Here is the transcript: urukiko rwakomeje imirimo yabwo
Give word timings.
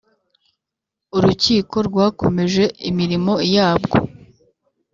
urukiko 1.17 1.75
rwakomeje 1.87 2.63
imirimo 2.89 3.33
yabwo 3.55 3.97